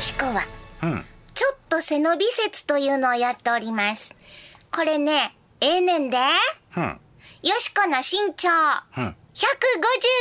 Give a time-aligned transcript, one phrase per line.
[0.00, 0.42] しこは
[0.82, 1.04] うん。
[1.34, 4.14] ちょっと背伸び説というのをやっております
[4.72, 6.16] これねええねんで
[6.76, 7.00] うん。
[7.42, 8.48] よしこの身長
[8.96, 9.16] うん。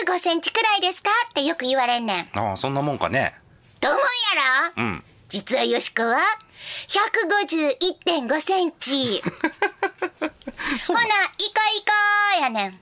[0.06, 1.10] 155センチくらいですか？
[1.30, 3.34] ってよく言われんねんああ、そんなもんかね。
[3.82, 4.04] と思うや
[4.78, 4.84] ろ？
[4.84, 5.04] うん。
[5.28, 6.20] 実はよしこは
[6.88, 9.22] 151.5センチ
[10.88, 11.92] ほな、行こう行こ
[12.40, 12.80] うやねん。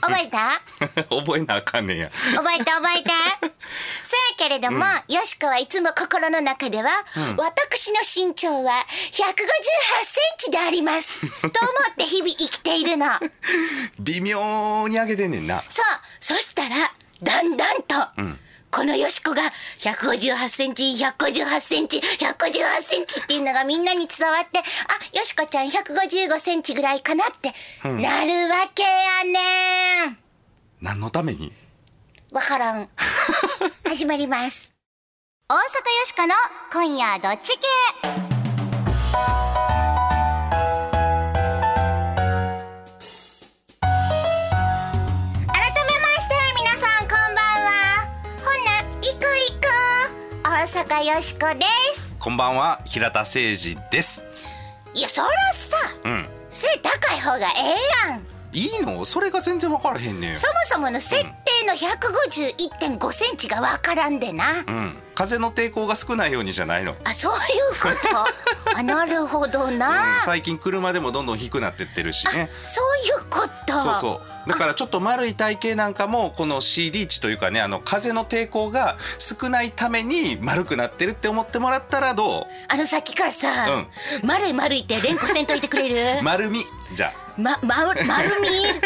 [0.00, 0.60] 覚えた？
[1.14, 2.10] 覚えなあかんねんや。
[2.34, 3.10] 覚えた覚えた？
[4.04, 6.90] そやけれども、よしこはいつも心の中では、
[7.36, 11.20] 私の身長は158センチであります。
[11.40, 11.50] と思
[11.92, 13.06] って日々生きているの。
[14.00, 15.62] 微妙に上げてんねんな。
[15.68, 15.84] そう、
[16.20, 17.94] そしたら、だんだんと、
[18.72, 19.42] このよしこが
[19.80, 24.62] 158センチ、158センチ、158センチっていうのがみんなに伝わって、あ、
[25.16, 27.52] よしこちゃん155センチぐらいかなって、
[27.84, 30.18] なるわけやねん。
[30.80, 31.52] 何のために？
[32.32, 32.88] わからん。
[33.84, 34.72] 始まります。
[35.50, 35.62] 大阪よ
[36.06, 36.34] しこの
[36.72, 38.31] 今夜どっち系？
[50.62, 51.64] 大阪よしこで
[51.96, 54.22] すこんばんは、平田誠二です。
[54.94, 56.28] いやそらさうん。
[56.52, 57.50] 背高い方がえ
[58.06, 59.04] えやんいいの？
[59.04, 60.36] それが全然分からへんねん。
[60.36, 61.30] そもそもの設定
[61.66, 64.96] の151.5センチがわからんでな、うん。
[65.14, 66.94] 風の抵抗が少ないようにじゃないの。
[67.02, 67.38] あそういう
[67.82, 67.88] こ
[68.70, 68.76] と？
[68.78, 72.48] あなるほどな、うん最近車でもどんどん低くなってってるしね。
[72.62, 74.31] そういうことそうそう。
[74.46, 83.48] だからちょっと丸い体型なんかもこの C リーチというかねあの風の抵抗が少ないために丸くなってるって思ってもらったらどあのさっきからさ、
[84.24, 86.20] 丸い丸いって連呼せんといてくれる？
[86.20, 86.60] う 丸み
[86.94, 88.00] じゃま、ま、丸
[88.42, 88.48] み？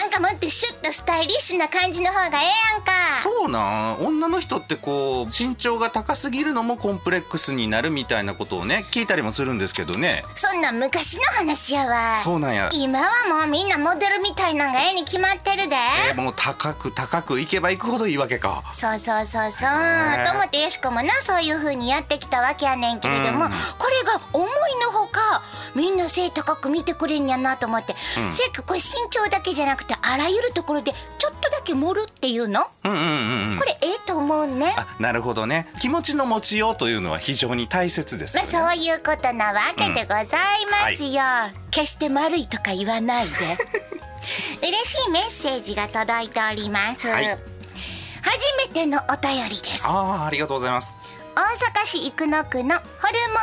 [0.00, 2.92] なんかもっとシュッとスタイリッシュな感じの方がええやんか。
[3.18, 4.06] あそうなん？
[4.06, 10.24] 女の人ってこう身長が高すぎるのもコンプレックスになるみたいなことをね聞いたりもするんですけどね。
[10.34, 12.16] そんな昔の話やわ。
[12.16, 12.68] そうなんや。
[12.72, 15.76] 今はもうみんなモデルみたいなんがええに決まってるで、
[16.08, 18.62] えーもう高く高くいけばいくほどいいわけか。
[18.72, 23.50] そうそうそうそう、ねと思ってよしこもなそういう風にやってきたわけやねんけれども、うん。
[23.50, 24.50] これが思い
[24.82, 25.42] のほか
[25.74, 27.94] みんな背高く見てくれんやなと思って、
[28.30, 33.58] せっかくこれ身長だけじゃなくてあらゆるところでちょっとだけ盛るっていうの、うんうんうんうん。
[33.58, 34.74] これええと思うね。
[34.76, 35.68] あなるほどね。
[35.80, 40.26] 気持ちの持ちようというのは非常に大切ですよまあね、そういうことなわけでござい
[40.70, 41.22] ますよ、
[41.70, 43.34] 決して丸いとか言わないで。
[44.62, 47.26] 嬉しいメッセージが届いております、はい。
[47.26, 49.84] 初めてのお便りです。
[49.84, 50.96] ああありがとうございます。
[51.36, 52.84] 大阪市生野区のホル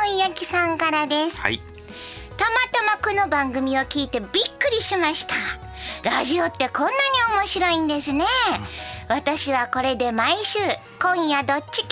[0.08, 1.38] モン焼きさんからです。
[1.38, 1.62] はい
[2.41, 5.35] たまたまこの番組を聞いてびっくりしました。
[6.02, 6.96] ラジオってこんなに
[7.38, 8.25] 面白いんですね、
[9.07, 10.57] 私はこれで毎週
[11.00, 11.90] 今夜どっち系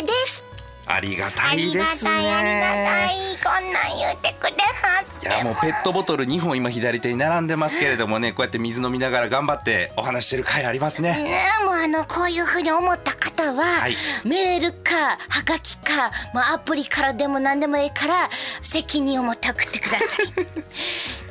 [0.00, 0.42] 系です。
[0.88, 2.10] ありがあたいりがですね。
[2.10, 5.28] たいありがたいこんなん言うてくれはって。
[5.28, 11.10] いやもうペットボトル2本今左手に並んでますけれどもねこうやって水飲みながら頑張ってお話してる回ありますね。
[11.12, 13.94] ねえもうあのこういうふうに思った方は、はい。
[14.24, 18.30] メールかはがきか、まあ、アプリからでも何でもいいから
[18.62, 20.32] 責任を持って送ってください、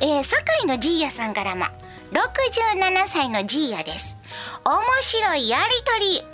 [0.00, 1.66] えー、堺のジーヤさんからも
[2.12, 4.16] 67歳のジーヤです。
[4.64, 6.24] 面白いやりとり。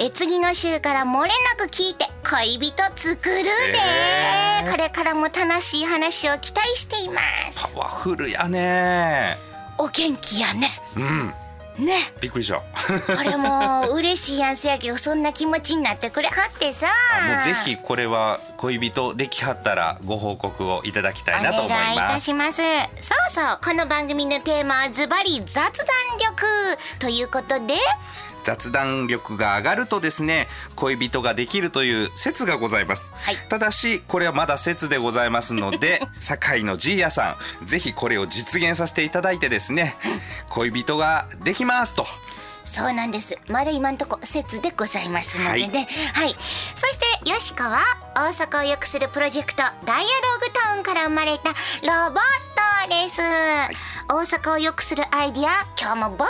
[0.00, 3.50] えー次の週から漏れなく聞いて恋人作るで、
[4.62, 4.70] えー。
[4.70, 7.74] これからも楽しい話を期待しています。
[7.74, 9.36] パワフルやね。
[9.76, 10.70] お元気やね。
[10.96, 11.34] うん
[11.78, 12.12] ね。
[12.20, 12.56] びっくりした。
[13.16, 16.88] これもう嬉しいやんせやけどそんな気持ちになってくれはってさ。
[17.28, 22.62] もうぜひこれは恋人できはったらご報告をいただきたいなと思いお願いいますたします。
[23.00, 25.68] そうそうこの番組のテーマはズバリ雑談
[26.18, 26.44] 力
[26.98, 27.74] ということで
[28.44, 33.36] 雑談力が上がるとですね恋人ができるという説がございます、はい。
[33.48, 39.96] ただしこれはまだ説でございますので 堺のジーヤさんぜひこれを実現させていただいてですね
[40.48, 42.06] 恋人ができますと。
[42.68, 43.38] そうなんです。
[43.48, 45.88] まだ今んとこ説でございますのでね。
[46.12, 46.36] はい、
[46.74, 47.80] そしてよしこは
[48.14, 50.04] 大阪を良くするプロジェクトダイアロ
[50.40, 52.22] グタウンから生まれたロボッ
[52.54, 53.22] トです、
[54.08, 56.26] 大阪を良くするアイディア今日もボンボ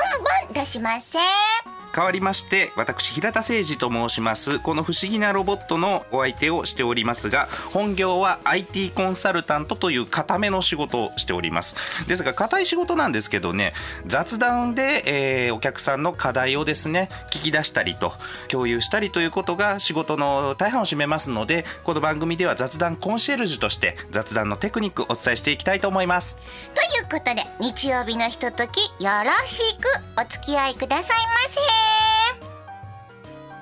[0.51, 4.59] ン出しません変わりまして私平田誠二と申します。
[4.59, 11.75] この不思議なロボットのお相手をしておりますが本業は IT コンサルタントという固めの仕事をしております。
[12.09, 13.73] ですが固い仕事なんですけどね
[14.07, 18.13] 雑談で、えーお客さんの課題をですね聞き出したりと
[18.49, 26.37] 共有したりということが仕事の大半を占めますのでこの番組では雑談コンシェルジュとして雑談のテクニックお伝えしていきたいと思います。
[26.75, 29.89] ということで日曜日のひとときよろしく
[30.21, 31.88] お付き合いくださいませ。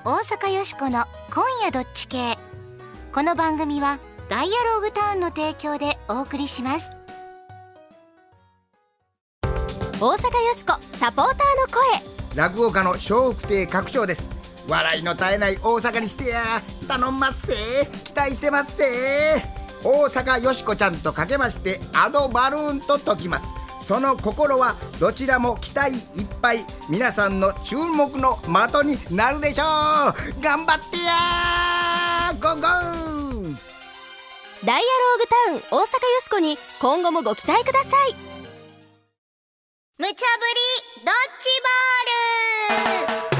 [0.09, 2.37] 大阪よしこの今夜どっち系。
[3.11, 3.99] この番組は
[4.29, 6.89] ダイアローグタウンの提供でお送りします。
[9.99, 12.37] 大阪よしこサポーターの声。
[12.37, 14.29] 落語家の笑福亭拡張です。
[14.69, 16.61] 笑いの絶えない大阪にしてや。
[16.87, 17.89] 頼んますせ。
[18.05, 19.43] 期待してますせ。
[19.83, 23.56] 大阪よしこちゃんとかけましてアドバルーンと解きます。
[23.87, 28.51] その心はどちらも期待いっぱい皆さんの注目の的
[28.83, 29.65] になるでしょう。
[30.41, 33.55] 頑張ってやゴーゴー。
[34.65, 35.87] ダイアローグタウン大阪よ
[36.19, 38.15] しこに今後もご期待ください。
[39.99, 41.47] 無茶ぶりドッジ
[43.15, 43.36] ボール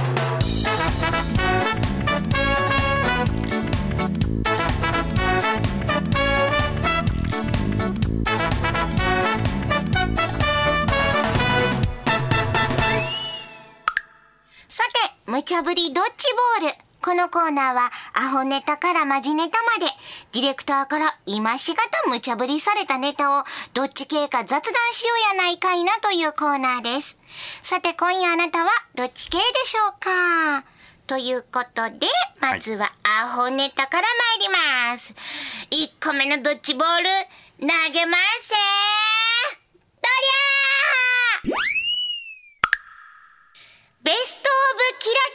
[15.27, 16.25] 無茶ぶりドッジ
[16.61, 16.75] ボール。
[17.01, 19.85] このコーナーは、アホネタからマジネタまで、
[20.31, 23.43] ディレクターから今しがた無茶ぶりされたネタを、
[23.73, 27.17] どっち系か雑談しようやないかいなというコーナーです。
[27.61, 30.63] さて、今夜あなたはどっち系でしょうか？
[31.07, 32.07] ということで、
[32.39, 34.07] まずはアホネタから
[34.39, 34.47] 参り
[34.93, 35.13] ます。
[35.71, 37.09] 1個目のドッジボール、
[37.59, 40.07] 投げますせど
[41.43, 41.67] りゃー
[44.03, 45.27] ベストオブキラ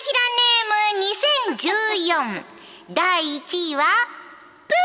[2.02, 2.42] キラネーム2014
[2.94, 3.82] 第1位は
[4.66, 4.76] プー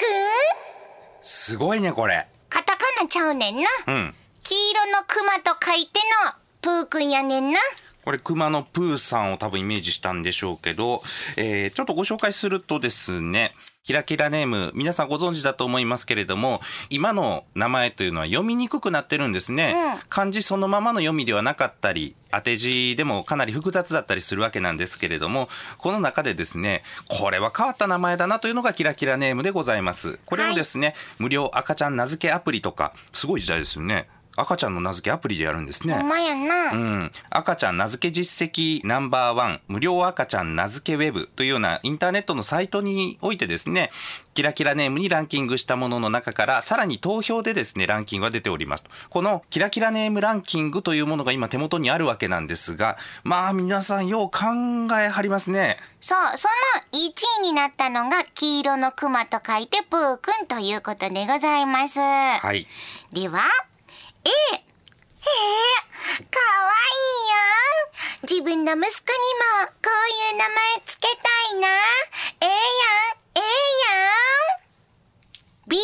[0.00, 1.22] くん。
[1.22, 2.26] すごいねこれ。
[2.48, 4.14] カタカナちゃうねんな、うん。
[4.42, 7.60] 黄色のクマと書いてのプーくんやねんな。
[8.04, 11.02] これ熊のプーさんを多分イメージしたんでしょうけど、
[11.36, 13.52] えーちょっとご紹介するとですね
[13.88, 20.00] キラキラネーム皆さんご存知だと思いますけれども今の名前というのは読みにくくなってるんですね、うん。
[20.10, 25.48] 漢字そのままの読みではなかったり当て字でもかなり複雑だったりするわけなんですけれども
[25.78, 30.20] この中でですねこれは変わった名前だなというのがキラキラネームでございます。
[30.26, 34.06] これをですね、無料赤ちゃん名付けアプリとかすごい時代ですよね
[34.40, 35.94] 赤ちゃんの名付けアプリでやるんですね。
[35.94, 43.90] ほんまやな、うん、赤ちゃん名付け実績ナンバーワン無料赤ちゃん名付けウェブというようなインターネットのサイトにおいてですね
[44.34, 54.46] キラキラネームにランキングしたものの中からさらに投票でですねランキングが出ておりますこのキラキラネームランキングというものが今手元にあるわけなんですがまあ皆さんよう考
[55.00, 55.78] えはりますね。
[56.00, 61.98] そう、その1位になったのが黄色のクマと書いてプーくんということでございます。
[61.98, 62.66] はい。
[63.12, 63.40] では、
[64.24, 64.30] A。
[64.30, 64.64] へえ、
[66.24, 67.34] かわいいや
[68.22, 68.28] ん。
[68.28, 71.14] 自分の息子にもこういう名前つけた
[71.56, 71.68] いな。
[72.40, 72.56] ええやん、
[73.34, 73.44] ええや
[74.56, 74.60] ん。
[75.68, 75.78] B。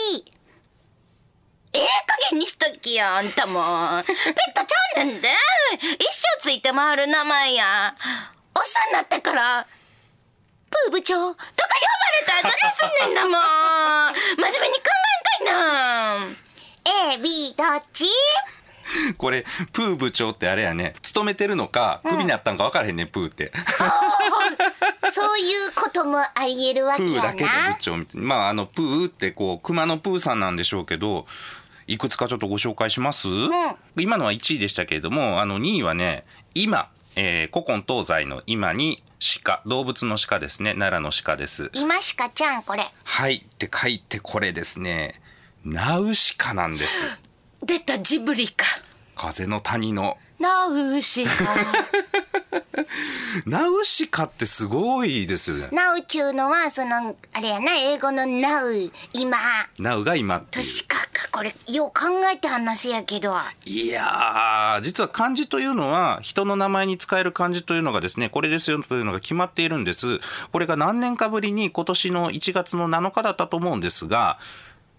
[1.72, 4.02] ええ加減にしときよ、あんたも。
[4.04, 4.14] ペッ
[4.54, 5.28] トちゃうねんで。
[5.98, 7.96] 一生ついて回る名前や。
[8.56, 9.66] おっさんなってから、
[10.70, 11.50] プー部長とか呼
[12.32, 12.42] ばれた？
[12.42, 14.82] らどないすんねんなもう真面目に考
[15.40, 16.43] えんかいな
[17.14, 18.04] A、B どっち？
[19.16, 20.94] これプー部長ってあれやね。
[21.02, 23.50] 勤めてるのかクビになったんか分からへんねプーって。
[25.10, 27.76] そういうこともあり得るわけやプーだけで部な。
[27.80, 28.26] 長みたいな。
[28.26, 31.26] まああのプーってこう熊のプーさんなんでしょうけど
[31.86, 33.28] いくつかちょっとご紹介します、
[33.96, 36.24] 今のは1位でしたけれどもあの2位はね
[36.54, 39.02] 今、えー古今東西の今に
[39.42, 39.62] 鹿。
[39.64, 40.74] 動物の鹿ですね。
[40.74, 41.70] 奈良の鹿です。
[41.74, 42.82] 今しかちゃんこれ。
[43.04, 43.36] はい。
[43.36, 45.22] って書いてこれですね
[45.64, 47.18] ナウシカなんです
[47.64, 48.66] 出たジブリか。
[49.16, 51.30] 風の谷のナウシカ。
[53.46, 59.38] ナウシカってすごいですよねナウちゅうのは、その、あれやな、英語のナウ、今。
[59.78, 63.34] ナウが今っていう確かか、これ、よう考えて話やけど。
[63.64, 70.20] いやー実は漢字というのは人の名前に使える漢字というのがですねこれですよというのが決まっているんです
[70.52, 74.38] これが何年かぶりに今年の1月の7日だったと思うんですが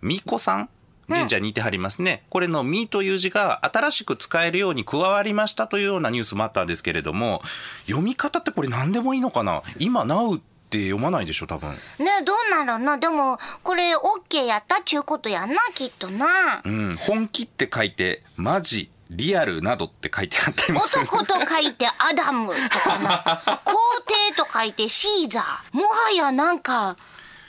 [0.02, 0.70] 巫女さん？
[1.08, 7.44] 神社にいてはりますね、これの「み」という字が新しく使えるように加わりましたというようなニュースもあったんですけれども
[7.86, 9.62] 読み方ってこれ何でもいいのかな？
[9.78, 10.40] 今「なう」っ
[10.72, 11.70] て読まないでしょ多分。
[12.00, 12.80] ねどうなの？
[12.80, 16.62] なでも、これ、オッケーやったっちゅうことやんな、きっとな。
[16.66, 16.96] うん。
[17.00, 21.04] 本気って書いて「マジ」リアルなどって書いてあったりもする。
[21.06, 23.62] 男と書いてアダムとかな。
[23.64, 23.74] 皇
[24.08, 25.78] 帝と書いてシーザー。
[25.78, 26.98] もはやなんか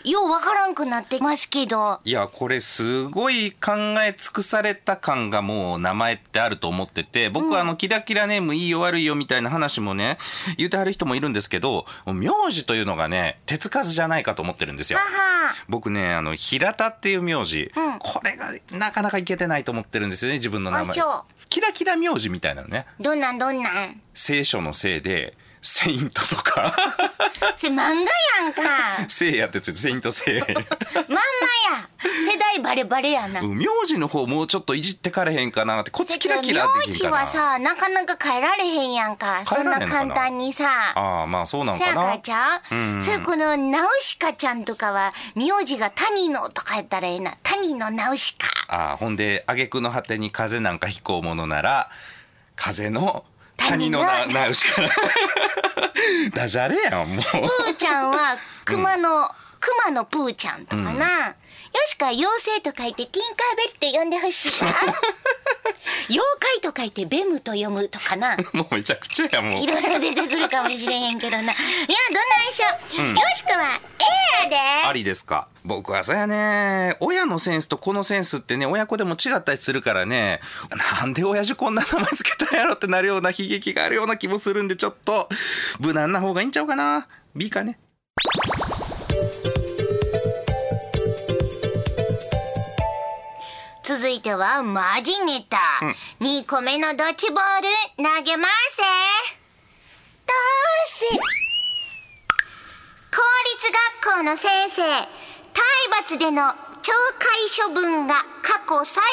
[0.07, 2.01] ようわからんくなってますけど。
[2.05, 3.73] いやこれすごい考
[4.07, 10.17] え尽くされた感がもう名前ってあると思ってて僕はあのキラキラネームいいよ悪いよみたいな話もね
[10.59, 15.01] 言うてはる人もいるんですけど名字というのがね手つかずじゃないかと思ってるんですよ。
[15.69, 17.99] 僕ねあの平田っていう名字、うん。
[17.99, 20.97] これがなかなかいけてないと思ってるんですよね自分の名前。
[21.49, 22.87] キラキラ名字みたいなのね。
[23.01, 24.01] どんなんどんなん？
[24.15, 25.37] 聖書のせいで
[25.67, 26.75] セイントとか。
[27.57, 27.97] それ漫画や
[28.49, 29.09] んか。
[29.09, 30.37] せいやってやつセイントせい。
[30.37, 30.67] やまんまや。
[32.33, 33.43] 世代バレバレやな。
[33.43, 37.17] 名字の方もうちょっといじってかれへんかなってこっちキラキラ名字できんかな。
[37.17, 39.45] はさなかなか変えられへんやんか。
[39.45, 40.15] そんな変えられへんのかな？
[40.15, 40.71] 簡単にさ。
[40.95, 41.93] ああまあそうなんかな。
[41.93, 43.03] せやからちゃう、うん。
[43.03, 47.35] それこのナウシカちゃんとかは名字が谷野とかやったらええな。
[47.43, 48.47] 谷野ナウシカ。
[48.69, 51.91] ああほんで挙句の果てに風なんか飛行ものなら
[52.55, 53.25] 風の
[53.57, 54.83] 谷のな谷のナウシカ
[56.35, 57.23] ダジャレやんもう。
[57.23, 59.29] プーちゃんは熊の、
[59.61, 61.35] 熊のプーちゃんとかな、よ
[61.87, 64.73] しか妖精と書いてティンカーベルって呼んでほしいわ。
[66.09, 68.37] 妖怪と書いてベムと読むとかな。
[68.53, 69.63] もうめちゃくちゃやもう。
[69.63, 71.43] いろいろ出てくるかもしれへんけどな。
[71.43, 74.05] いやどないしょ、よしかはえ
[74.43, 74.89] えやで。
[74.89, 75.49] ありですか。
[75.65, 76.97] 僕はそうやね。
[77.01, 80.41] 親のセンスとこのセンスってね親子でも違ったりするからね。
[81.01, 85.29] なんで親父こんな名前つけたんやろってなるような悲劇があるような気もするんでちょっと
[85.81, 87.07] 無難な方がいいんちゃうかな。
[87.35, 87.79] B かね
[93.87, 95.59] 続いてはマジネタ、
[96.19, 98.83] 2個目のドッジボール投げます
[100.27, 101.07] どうせ
[103.15, 103.23] 公
[103.55, 103.71] 立
[104.03, 104.83] 学校の先生。
[104.83, 105.07] 体
[106.03, 109.05] 罰での懲戒処分が過去最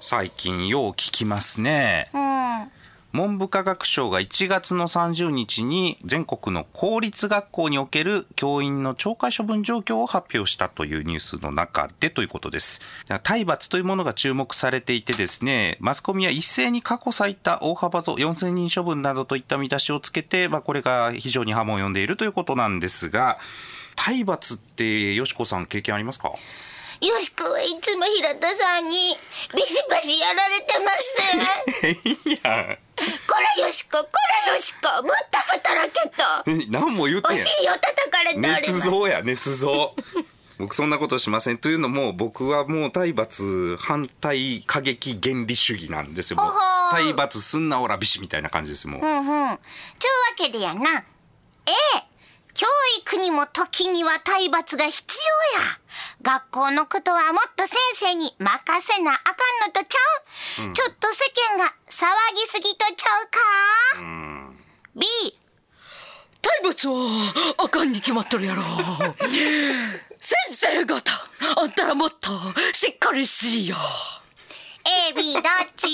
[0.00, 2.08] 最近よう聞きますね。
[2.12, 2.24] 高に
[2.62, 2.77] うん
[3.12, 12.80] 文部科学省が1月の30日に全国の公立学校における教員の懲戒処分状況を発表したというニュースの中でということです。
[13.22, 23.38] 体罰というものが注目されていてですね、マスコミは一斉に過去最多大幅増4000人処分などといった見出しをつけて、まあ、これが非常に波紋を呼んでいるということなんですが、
[23.96, 26.28] 体罰ってよしこさん経験ありますか？
[27.00, 28.96] よしこはいつも平田さんに
[29.54, 32.87] ビシバシやられてます いやこ
[33.58, 34.08] らよしここ
[34.46, 39.94] らよしこもっと働けと何も言っておへん尻を叩かれて捏造や捏造
[40.58, 46.52] 僕そんなことしませんというのも僕はもう体罰反対過激原理主義なんですよもう
[46.90, 49.24] 体罰すんなおらびしみたいな感じですもう、うんうん。
[49.24, 49.58] ちゅうわ
[50.36, 51.04] けでやな。
[51.66, 52.02] ええ。
[52.54, 52.66] 教
[53.00, 55.16] 育にも時には体罰が必
[55.54, 55.78] 要や。
[56.22, 58.48] 学校のことはもっと先生に任
[58.80, 61.24] せなあかんのとちゃう、ちょっと世
[61.56, 64.52] 間が騒ぎすぎとちゃうか、
[64.96, 65.06] ?B。
[66.40, 66.94] 体罰は
[67.58, 68.62] あかんに決まっとるやろ。
[70.18, 72.30] 先生方あんたらもっと
[72.72, 73.76] しっかりしいよ。
[75.10, 75.42] A、B どっ
[75.76, 75.88] ち？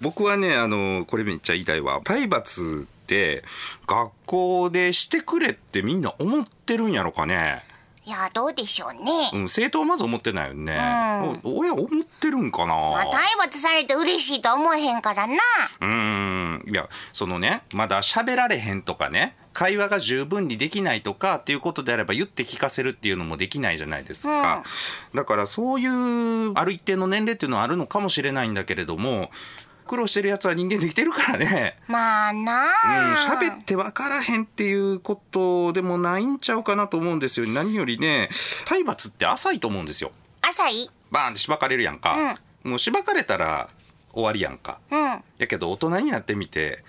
[0.00, 2.00] 僕はねあのこれめっちゃ言いたいわ。
[2.04, 3.44] 体罰って
[3.86, 7.64] 学校でしてくれってみんな思ってるんやろかね
[8.06, 9.30] いや、どうでしょうね。
[9.32, 10.78] うん、生徒はまず思ってないよね、
[11.42, 15.34] お親思ってるんかな、まあ、体罰されて嬉しいとは思えへんからな。
[15.80, 16.64] うーん。
[16.66, 24.64] いやそのねまだ喋られへんとかね会話が十分にできないとかっていうことであれば言って聞かせるっていうのもできないじゃないですか、
[25.14, 29.30] だからそういうある一定の年齢っていうのはあるのかもしれないんだけれども
[29.86, 31.78] 苦労してるやつは人間できてるからね。
[31.86, 32.70] まあなうん
[33.12, 33.14] あ。
[33.16, 37.46] 喋って分からへんっていうことでもないんちゃうかなと思うんですよ。
[37.46, 38.28] 何よりね
[38.66, 40.12] 体罰って浅いと思うんですよ。
[40.42, 40.90] 浅い？
[41.10, 43.68] バーンってしばかれるやんか、もうしばかれたら
[44.12, 44.78] 終わりやんか。
[44.90, 45.00] うん。
[45.38, 46.82] やけど大人になってみて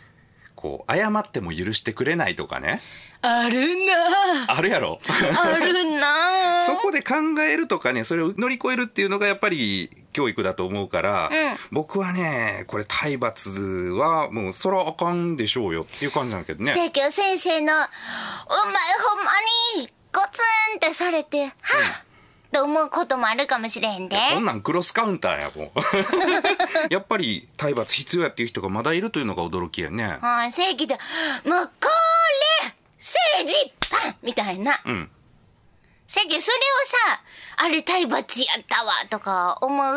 [0.56, 2.82] こう謝っても許してくれないとかね。
[3.22, 4.54] あるな。
[4.56, 5.00] あるやろ。
[5.08, 6.60] あるなあ。
[6.66, 11.30] そこで考えるとかねそれを乗り越えるっていうのがやっぱり教育だと思うから、
[11.72, 16.74] 僕はねこれ体罰はもうそらあかんでしょうよっていう感じなんだけどね。
[16.74, 19.26] せやけど先生の「お前ほん
[19.76, 20.42] まにゴツ
[20.74, 21.52] ンってされてはっ」
[22.54, 24.16] と思うこともあるかもしれへんで。
[24.32, 25.80] そんなんクロスカウンターやもう。
[26.94, 30.18] やっぱり体罰必要やっていう人がまだいるというのが驚きやね。
[30.22, 30.98] はい正義で
[31.44, 31.90] 「もうこ
[32.64, 35.12] れ政治パン!」みたいな、ん
[36.08, 36.60] せやけどそれを
[37.16, 37.22] さ
[37.66, 39.96] 「あれ体罰やったわ」とか思う？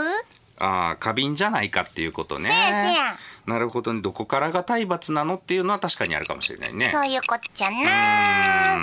[0.60, 2.46] ああ過敏じゃないかっていうことね。
[2.46, 3.92] せやせやなるほど。
[3.92, 6.90] ねどこからが体罰なのっていうのは確かにあるかもしれないね。
[6.90, 8.78] そういうことじゃな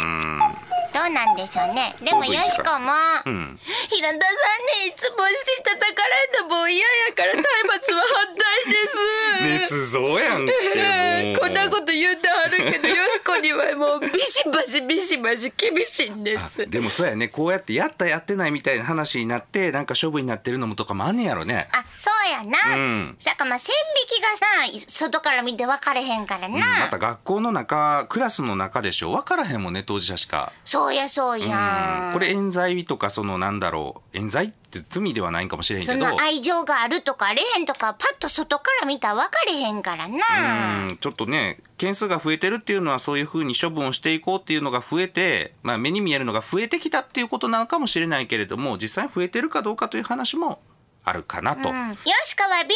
[0.95, 1.93] どうなんでしょうね。
[1.99, 2.93] でもよしこも、
[3.25, 3.59] うん。
[3.91, 9.75] 平田さんにいつもして叩かれるのもう嫌やから体罰は反対です。
[9.75, 16.65] 捏造やんけこんなこと言うてはるけどよしこにはもうビシバシビシバシ厳しいんです。
[16.69, 17.27] でもそうやね。
[17.27, 21.67] こうやってやったやってないみたいな話になってなんか処分になってるのもとかもあんねやろね。
[21.73, 23.15] あそうやな、うん。
[23.19, 23.75] さかまあ線
[24.09, 24.45] 引きがさ
[24.87, 29.11] 外から見て分かれへんからな、また学校の中クラスの中でしょ。
[29.11, 30.53] 分からへんもんね当事者しか。
[30.63, 32.11] そうそうやそうや。
[32.13, 35.93] これ冤罪とかそのなんだろう冤罪って罪ではないんかもしれんけど。
[35.93, 40.83] その愛情があるとかあれへんとかパッと外から見たら分かれへんからな。
[40.83, 40.97] うん。
[40.97, 50.59] ちょっとね件数が増えてるっていうのはそういうふうに処分をしていこうっていうのが増えて、まあ、目に見えるのが増えてきたっていうことなのかもしれないけれども実際に増えてるかどうかという話も
[51.03, 51.89] あるかなと、うん。
[51.89, 52.75] よしかは B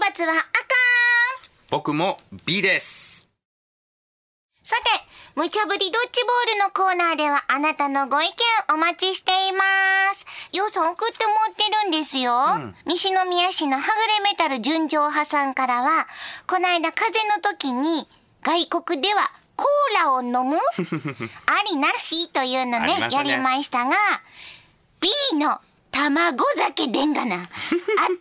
[0.00, 0.44] 罰はあかん。
[1.68, 3.28] 僕も B です。
[4.62, 8.32] さて、無茶ぶりドッジボールのコーナーではあなたのご意見
[8.72, 9.64] お待ちしていま
[10.14, 10.26] す。
[10.56, 12.32] ようさん送ってもらってるんですよ。
[12.86, 13.86] 西宮市のはぐ
[14.24, 16.06] れメタル純情派さんからは、
[16.46, 18.06] この間風邪の時に
[18.42, 20.56] 外国ではコーラを飲む？
[21.50, 23.96] ありなしというのねねやりましたが、
[25.00, 25.60] B の
[25.90, 27.36] 卵酒でんがな。
[27.36, 27.44] あっ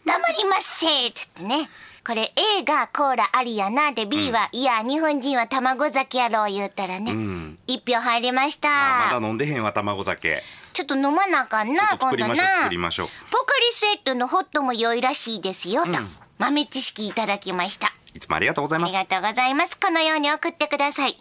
[0.08, 1.70] たまりまっせーって言ってね。
[2.06, 3.94] これ A がコーラありやな。
[3.94, 7.58] で B は、いや日本人は卵酒やろう言ったらね、ん。
[7.66, 8.68] 一票入りました。
[8.70, 10.42] あまだ飲んでへんわ卵酒。
[10.74, 12.36] ちょっと飲まなあかんな今度な。
[12.36, 13.08] 作りましょう。
[13.32, 15.92] ポカリスエットのホットも良いらしいですよ、と
[16.40, 17.94] 豆知識いただきました。
[18.14, 18.90] いつもありがとうございます。
[18.90, 19.80] ありがとうございます。
[19.80, 21.12] このように送ってください。
[21.12, 21.20] 今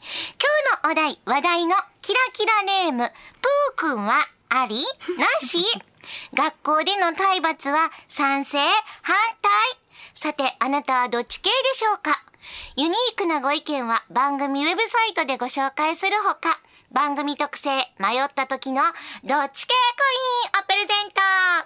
[0.85, 4.15] 日のお題、話題のキラキラネーム、プーくんは
[4.49, 4.75] あり？
[5.17, 5.59] なし？
[6.35, 8.59] 学校での体罰は賛成？
[8.59, 9.72] 反対？
[10.23, 12.13] さて、あなたはどっち系でしょうか？
[12.77, 16.61] ユニークなご意見は番組ウェブサイトでご紹介するほか、
[16.93, 20.05] 番組特製迷った時のどっち系コ
[20.55, 21.21] インをプレゼント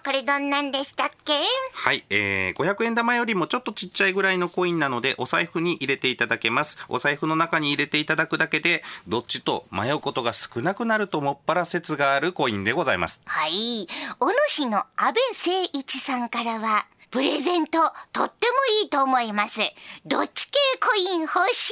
[0.06, 1.34] これどんなんでしたっけ？
[1.74, 6.78] はい、えー、500円玉よりもちょっとちっちゃいぐらいのコインなので、お財布に入れていただけます。
[6.88, 13.20] お財布の中に入れていただくだけで、どっちと迷うことが少なくなるともっぱら説があるコインでございます。
[13.26, 13.86] はい。
[14.18, 15.12] 小野市の安倍
[15.58, 17.78] 誠一さんからは、プレゼント、
[18.12, 19.60] とってもいいと思います。
[20.04, 21.70] どっち系コイン欲し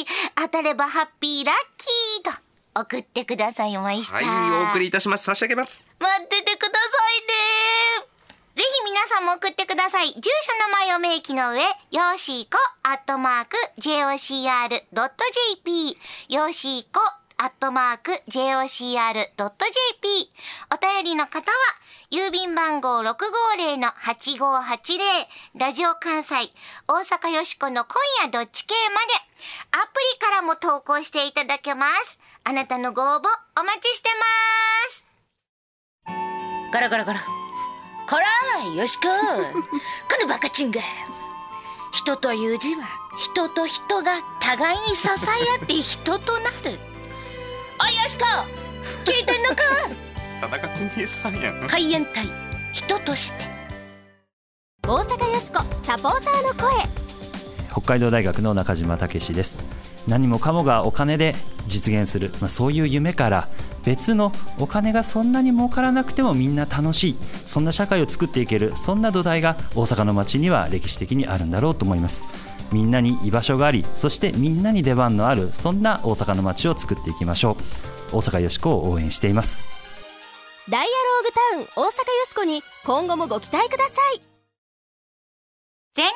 [0.00, 0.06] い？
[0.34, 2.40] 当たればハッピーラッキーと
[2.80, 4.16] 送ってくださいました。
[4.16, 4.24] はい、
[4.68, 5.24] お送りいたします。
[5.24, 5.82] 差し上げます。
[5.98, 6.80] 待っててくださ
[7.18, 7.20] い
[8.02, 8.06] ね。
[8.54, 10.06] ぜひ皆さんも送ってください。
[10.08, 14.88] 住所名前を明記の上、よーしーこ、アットマーク、jocr.jp、
[16.34, 17.00] よーしーこ、
[17.38, 19.28] アットマーク、jocr.jp。
[20.72, 21.56] お便りの方は、
[22.10, 25.00] 郵便番号650-8580、
[25.56, 26.34] ラジオ関西、
[26.88, 29.12] 大阪よしこの今夜どっち系まで、
[29.82, 32.20] アプリからも投稿していただけます。
[32.44, 33.10] あなたのご応募
[33.60, 34.24] お待ちしてま
[34.88, 35.06] す。
[36.72, 37.20] ガラガラガラ。
[37.20, 39.02] こらよしこ
[40.08, 40.80] このバカチンが
[41.92, 45.12] 人という字は人と人が互いに支え
[45.60, 46.95] 合って人となる
[47.80, 48.24] おいよしこ。
[49.04, 49.62] 聞いてんのか？
[50.40, 51.60] 田中邦衛さんやん。
[51.68, 52.24] 海援隊
[52.72, 53.46] 人として。
[54.86, 56.72] 大阪よしこサポーターの声。
[57.72, 59.64] 北海道大学の中島武史です。
[60.06, 61.34] 何もかもがお金で
[61.66, 63.48] 実現する、まあ、そういう夢から
[63.84, 67.16] 別のお金がそんなに儲からなくてもみんな楽しい。
[67.44, 68.72] そんな社会を作っていける。
[68.76, 72.24] そんな土台が大阪の街には歴史的にあるんだろうと思います
[72.72, 77.56] みんなに居場所がありそしてみんなに出番のあるそんな大阪の街を作っていきましょ
[78.12, 78.16] う。
[78.16, 79.68] 大阪よしこを応援しています。
[80.68, 84.20] ダイアローグタウン大阪よしこに今後もご期待ください
[85.94, 86.12] 全日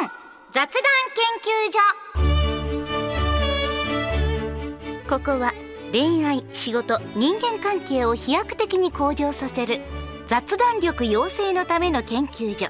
[0.00, 0.10] 本
[0.50, 0.82] 雑談
[1.14, 1.72] 研究
[5.06, 5.08] 所。
[5.08, 5.52] ここは
[5.92, 9.82] 恋愛仕事人間関係を飛躍的に向上させる
[10.26, 12.66] 雑談力養成のための研究所。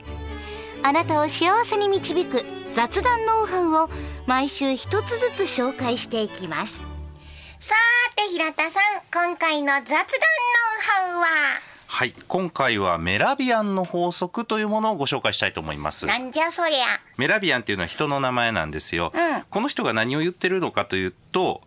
[0.83, 3.91] あなたを幸せに導く雑談ノウハウを
[4.27, 6.83] 毎週一つずつ紹介していきます
[7.59, 10.07] さーて平田さん今回の雑談ノウ
[10.83, 11.27] ハウは？
[11.87, 16.07] はい、今回はメラビアンの法則というものをご紹介したいと思います。
[16.07, 16.87] なんじゃそりゃ
[17.19, 19.13] メラビアンっていうのは人の名前なんですよ。
[19.15, 21.61] うんこの人が何を言ってるのかというと、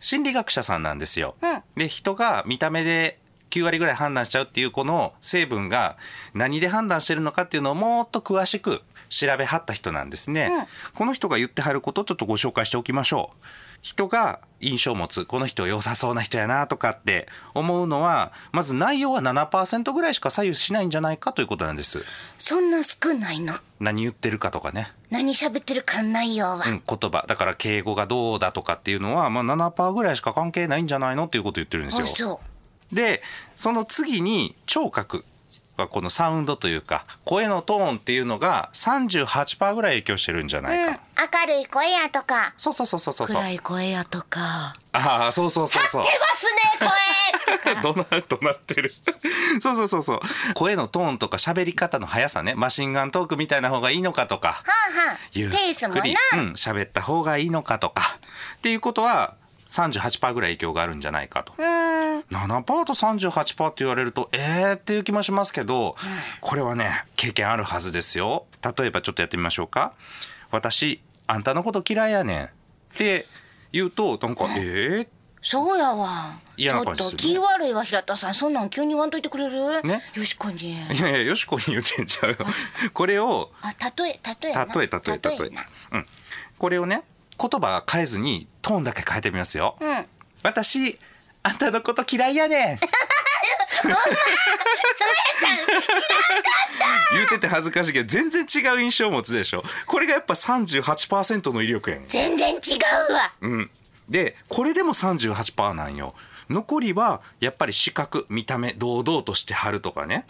[0.00, 1.36] 心理学者さんなんですよ。
[1.40, 3.19] うんで、人が見た目で
[3.50, 5.96] 9割ぐらい判断しちゃうっていうこの成分が
[6.34, 10.48] 何で判断してるのかっていうのをもっと詳しく調べはった人なんですね。
[10.50, 13.36] うんこの人が言ってはることをちょっとご紹介しておきましょう。
[13.82, 22.02] 人が印象を持つ、この人良さそうな人やなとかって思うのは、まず内容は7%ぐらいしか左右しないんじゃないかということなんです。
[22.36, 24.92] そんな少ないの何言ってるかとかね。
[25.08, 32.40] 何喋ってるか内容は、うん、言葉だから敬語がどうだとかっていうのは、まあ、7%ぐらいしか関係ないんじゃないのっていうことを言ってるんですよ。
[32.92, 33.22] で
[33.56, 35.24] その次に聴覚
[35.80, 41.00] はこのサウンドというか声のトーンっていうのが38%ぐらい影響してるんじゃないか。
[41.42, 42.54] 明るい声やとか。
[42.56, 43.26] そうそうそうそうそう。
[43.28, 44.74] 暗い声やとか。
[44.92, 46.02] ああそうそうそうそう。
[46.02, 46.88] 立ってますね
[47.74, 47.74] 声。
[47.82, 48.92] どなどなってる。
[49.60, 50.20] そうそうそうそう。
[50.54, 52.54] 声のトーンとか喋り方の速さね。
[52.54, 54.48] マシンガントークみたいな方がいいのかとか。
[54.48, 55.16] はあはあ。
[55.32, 56.00] ペゆっースもな。
[56.00, 58.18] くりうん喋った方がいいのかとか。
[58.56, 59.34] っていうことは
[59.70, 61.54] 38%ぐらい影響があるんじゃないかと。
[61.56, 62.18] うー。
[62.18, 64.74] ん7%と38%って言われるとえー？
[64.74, 65.96] っていう気もしますけど、
[66.40, 68.46] これはね経験あるはずですよ。
[68.62, 69.94] 例えばちょっとやってみましょうか。
[70.50, 72.44] 私あんたのこと嫌いやねん。
[72.44, 72.48] っ
[72.98, 73.26] て
[73.72, 74.58] 言うとなんかえ？
[74.58, 75.08] ー？
[75.42, 76.38] そうやわ。
[76.56, 79.82] 嫌な感じちょっとするね気悪いわ平田さんそんなん急に言わんといてくれる？
[79.82, 80.02] ね？
[80.14, 80.72] よしこに。
[80.72, 82.36] いやいやよしこに言ってんちゃうよ。
[82.92, 84.66] これをあ例え例えな。
[84.66, 85.38] 例え例え。
[85.38, 85.62] 例えな。
[85.92, 86.06] うん。
[86.58, 87.02] これをね
[87.40, 90.06] 言葉変えずにトーンだけ変えてみますよ、うん。
[90.42, 90.98] 私
[91.42, 92.78] あんたのこと嫌いやねん。
[97.12, 99.64] 言うてて恥ずかしいけど全然違う印象を持つでしょ。
[99.86, 102.08] これがやっぱ38%の威力やねん。
[102.08, 102.58] 全然違
[103.10, 103.32] うわ。
[103.40, 103.70] うん、
[104.08, 106.14] でこれでも38%なんよ
[106.50, 110.26] 残りはやっぱり視覚見た目堂々としてはるとかね、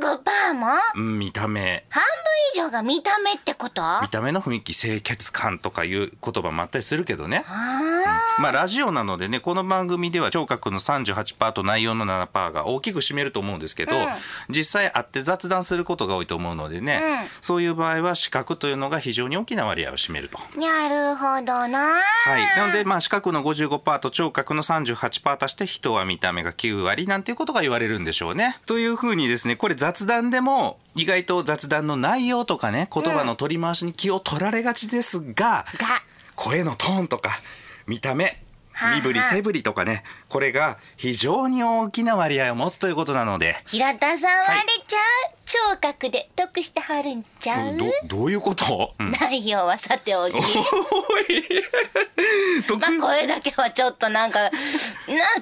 [0.00, 0.66] 55%も？
[0.96, 1.84] うん、見た目。
[1.88, 3.80] 半分以上が見た目ってこと？
[4.02, 7.44] 見た目の雰囲気清潔感とかいう言葉もあったりするけどね。
[7.46, 13.92] あまあラジオなのでねこの番組では聴覚の38%と内容の7%が大きく占めると思うんですけど、
[14.48, 17.28] 実際会って雑談することが多いと思うのでね、うん。
[17.40, 20.38] そういう場合は視覚というのが非常に大きな割合を占めると。
[20.38, 22.00] ーなるほどな。
[22.24, 28.58] はい、なのでまあ視覚の55%と聴覚の38%足して人は見た目が9割なんていうことが言われるんでしょうね。
[28.66, 35.66] というふうにですねこれ雑談でも意外と雑談の内容とかね言葉の取り回しに気を取られがちですが、が
[36.34, 37.30] 声のトーンとか
[37.86, 38.24] 見た目
[38.72, 43.54] はあ身振り手振りとかねこれが非常に大きな割合を持つということなので。
[43.66, 45.02] 平田さんはい割れちゃう、
[45.44, 47.76] 聴覚で得してはるんちゃう？
[47.76, 47.84] ど
[48.16, 49.12] どういうこと、うん。
[49.12, 50.32] 内容はさておき。
[52.80, 54.50] まあ声だけはちょっとなんかな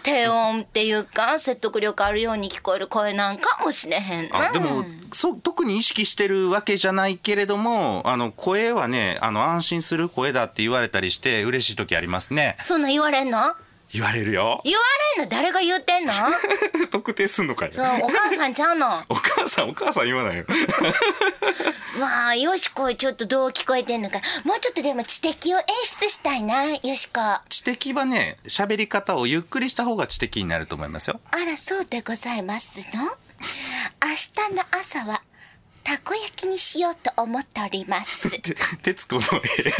[0.02, 4.28] 低音っていうか説得力あるように聞こえる声なんかもしれへん。
[4.28, 12.56] なあでもそう特に意識してるわけじゃないけれどもあの声はねあの安心する声だって言われたりして嬉しい時ありますね。
[12.64, 13.54] そんなん言われんの？
[13.92, 14.60] 言われるよ。
[14.64, 14.80] 言わ
[15.16, 15.30] れんの？
[15.30, 16.12] 誰が言ってんの？
[16.90, 19.02] 特定すんのかよそうお母さんちゃうの。
[19.08, 20.44] お母さんお母さん言わないよ。
[21.98, 24.20] まあよしこちょっとどう聞こえてんのか。
[24.44, 25.64] もうちょっとでも知的を演
[26.00, 27.20] 出したいなよしこ。
[27.20, 31.20] あ知的はね喋り方をゆっくりした方が知的になると思いますよ。
[31.32, 33.02] らそうでございますの？
[34.02, 34.10] 明
[34.50, 35.22] 日の朝は
[35.82, 38.30] たこ焼きにしようと思っております。
[38.40, 39.72] て徹子の部屋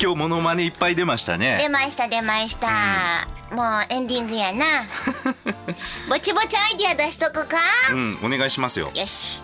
[0.00, 4.84] 今日モノマネいっぱい出ました出ねました出ました、もうエンディングやな。
[6.08, 7.58] ぼちぼちアイディア出しとこか。
[7.92, 8.90] うんお願いしますよ。
[8.94, 9.42] よし。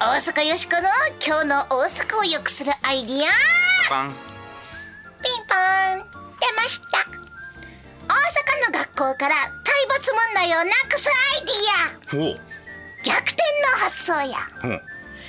[0.00, 0.82] 大阪よしこの
[1.24, 3.88] 今日の大阪を良くするアイディア。
[3.88, 4.10] パン。
[5.22, 6.04] ピンポーン。
[6.40, 7.06] 出ました。
[8.08, 8.10] 大
[8.68, 12.38] 阪の学校から体罰問題をなくすアイディア。
[13.02, 14.36] 逆転の発想や。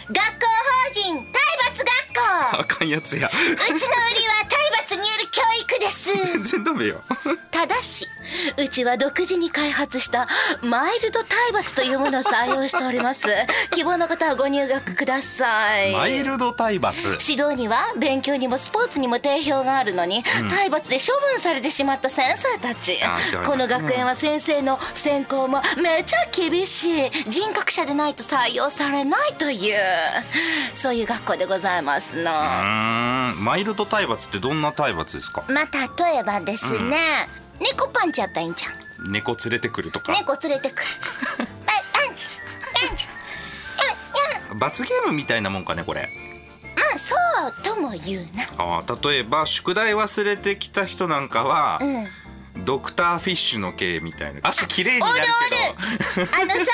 [0.09, 1.46] 学校法人体
[2.17, 3.27] 罰学校あかんやつや。
[3.27, 6.33] うちの売りは体罰による教育です。
[6.33, 7.03] 全然ダメよ
[7.57, 8.07] ただし
[8.61, 10.27] うちは独自に開発した
[10.61, 13.27] マイルド体罰というものを採用しております。
[13.71, 15.91] 希望の方はご入学ください。
[15.93, 17.17] マイルド体罰。
[17.27, 22.99] 指導には勉強にもスポーツにも定評があるのに、体罰で処分されてしまった先生たち、
[23.45, 29.77] この学園は先生の選考もめちゃ厳しい人格者でないと採用されないという
[30.75, 33.43] そういう学校でございますの、うーん。
[33.43, 35.43] マイルド体罰ってどんな体罰ですか？
[35.47, 35.65] まあ
[36.03, 37.27] 例えばですね、
[37.59, 40.11] 猫パンチやったらいいんじゃん猫連れてくるとか？
[40.11, 40.87] 猫連れてくる。
[41.65, 42.27] パンチ。
[42.87, 43.07] パンチ。
[44.55, 46.09] 罰ゲームみたいなもんかねこれ。
[46.75, 47.15] まあそ
[47.47, 48.43] うとも言うな。
[48.57, 52.07] あー例えば宿題忘れてきた人なんかは、うん
[52.67, 54.41] ドクターフィッシュの系みたいな。
[54.43, 56.27] 足綺麗になるけど。
[56.37, 56.65] あのさ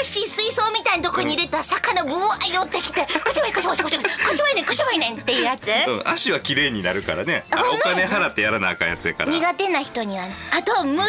[0.00, 5.68] 足水槽みたいなとこに入れた魚ブワー寄ってきて「こしばいこしばいこしばいこしばいねんこしばいねん」っていうやつ。
[5.88, 7.44] うん、足は綺麗になるからね。
[7.50, 9.32] お金払ってやらなあかんやつやから。
[9.32, 10.26] 苦手な人には。
[10.26, 11.04] ねあとむっ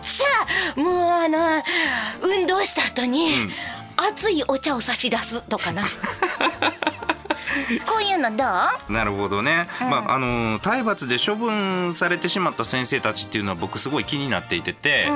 [0.00, 1.62] ちゃもうあの
[2.22, 3.50] 運動した後に、
[3.98, 5.82] 熱いお茶を差し出すとかな
[7.86, 8.44] こういうのど
[8.88, 8.92] う？
[8.92, 15.06] なるほどね、まああの体罰で処分されてしまった先生たちっていうのは僕すごい気になっていてて、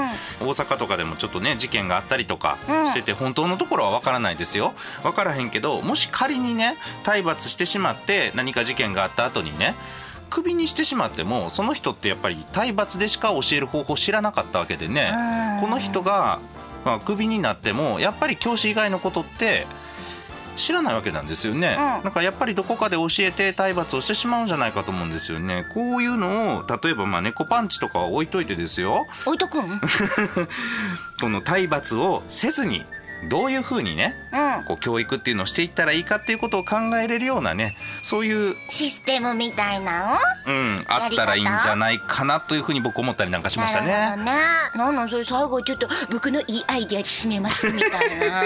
[0.40, 4.74] 大阪とかでもちょっとね事件があったりとかしてて、本当のところは分からないですよ。
[5.02, 9.74] 分からへんけどもし仮にね体罰してしまって何か事件があった後にね
[10.28, 15.10] クビにしてしまってもその人ってやっぱり体罰でしか教える方法知らなかったわけでね。
[15.60, 16.40] この人が、
[16.84, 19.66] まあ、クビになってもやっぱり教師以外のことって
[20.56, 22.04] 知らないわけなんですよね、うん。
[22.04, 25.66] なんかやっぱりどこかで教えて体罰をしてしまうんじゃないかと思うんですよね。
[25.72, 29.06] こういうのを例えばまあ猫パンチとかは置いといてですよ。
[29.24, 29.80] 置いとくん？
[31.20, 32.84] この体罰をせずに
[33.24, 34.64] どういうふうにねうん。
[34.64, 40.52] こう教育っていうのをしていったらいいかっていうことを考えれるようなねそういう、システムみたいなの？
[40.52, 44.24] うん、あったらいいんじゃないかなというふうに僕思ったりなんかしましたなるほね。
[44.24, 44.32] どね。
[44.76, 48.42] なんなんそれ最後ちょっと僕のいいアイデアで締めますみたいな。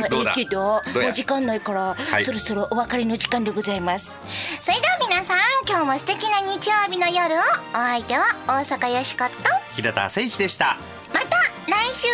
[0.00, 0.30] ま あどうだ？
[0.30, 2.24] いいけどどもう時間ないから、い。
[2.24, 4.16] そろそろお別れの時間でございます。
[4.60, 7.38] それでは皆さん今日も素敵な日曜日の夜を
[7.72, 9.30] お相手は大阪よしこと
[9.74, 10.78] 平田誠一でした。
[11.12, 11.26] また
[11.66, 12.06] 来週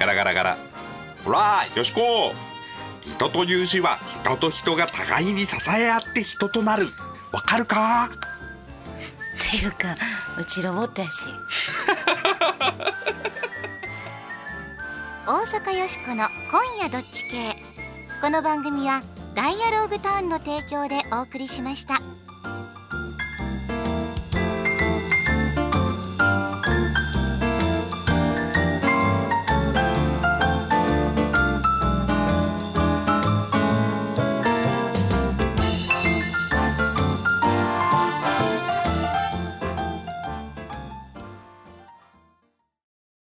[0.00, 0.58] ガラガラガラ。
[1.26, 2.32] ほら、よしこ。
[3.02, 6.86] 人という字は人と人が互いに支え合って人となる。
[7.32, 8.06] わかるか？
[8.06, 8.08] っ
[9.38, 9.96] ていうか
[10.38, 11.26] うちロボットやし
[15.26, 17.56] 大阪よしこの「今夜どっち系」
[18.20, 19.02] この番組は
[19.34, 22.00] 「ダイアローグターン」の提供でお送りしました。